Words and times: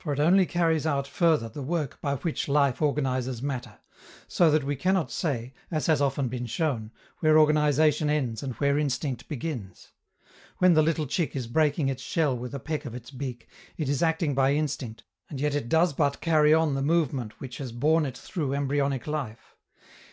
For 0.00 0.12
it 0.12 0.18
only 0.18 0.44
carries 0.44 0.86
out 0.88 1.06
further 1.06 1.48
the 1.48 1.62
work 1.62 2.00
by 2.00 2.16
which 2.16 2.48
life 2.48 2.82
organizes 2.82 3.40
matter 3.42 3.78
so 4.26 4.50
that 4.50 4.64
we 4.64 4.74
cannot 4.74 5.12
say, 5.12 5.54
as 5.70 5.86
has 5.86 6.00
often 6.02 6.26
been 6.26 6.46
shown, 6.46 6.90
where 7.20 7.38
organization 7.38 8.10
ends 8.10 8.42
and 8.42 8.54
where 8.54 8.76
instinct 8.76 9.28
begins. 9.28 9.92
When 10.58 10.74
the 10.74 10.82
little 10.82 11.06
chick 11.06 11.36
is 11.36 11.46
breaking 11.46 11.88
its 11.88 12.02
shell 12.02 12.36
with 12.36 12.56
a 12.56 12.58
peck 12.58 12.84
of 12.86 12.94
its 12.96 13.12
beak, 13.12 13.46
it 13.76 13.88
is 13.88 14.02
acting 14.02 14.34
by 14.34 14.54
instinct, 14.54 15.04
and 15.30 15.40
yet 15.40 15.54
it 15.54 15.68
does 15.68 15.92
but 15.92 16.20
carry 16.20 16.52
on 16.52 16.74
the 16.74 16.82
movement 16.82 17.38
which 17.38 17.58
has 17.58 17.70
borne 17.70 18.04
it 18.04 18.18
through 18.18 18.54
embryonic 18.54 19.06
life. 19.06 19.54